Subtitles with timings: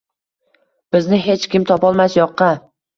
[0.97, 2.55] Bizni hech kim topolmas yoqqa…